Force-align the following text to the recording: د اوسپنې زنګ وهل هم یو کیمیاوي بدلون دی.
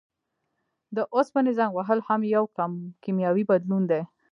د 0.95 0.97
اوسپنې 1.15 1.51
زنګ 1.57 1.71
وهل 1.75 1.99
هم 2.07 2.21
یو 2.35 2.43
کیمیاوي 3.03 3.43
بدلون 3.51 3.83
دی. 3.91 4.01